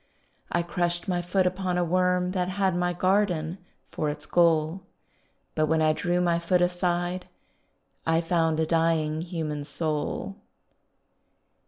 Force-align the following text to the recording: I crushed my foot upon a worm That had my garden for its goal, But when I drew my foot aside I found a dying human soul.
I 0.51 0.63
crushed 0.63 1.07
my 1.07 1.21
foot 1.21 1.45
upon 1.45 1.77
a 1.77 1.83
worm 1.83 2.31
That 2.31 2.49
had 2.49 2.75
my 2.75 2.91
garden 2.91 3.59
for 3.91 4.09
its 4.09 4.25
goal, 4.25 4.81
But 5.53 5.67
when 5.67 5.79
I 5.79 5.93
drew 5.93 6.19
my 6.19 6.39
foot 6.39 6.59
aside 6.63 7.27
I 8.03 8.19
found 8.19 8.59
a 8.59 8.65
dying 8.65 9.21
human 9.21 9.63
soul. 9.63 10.37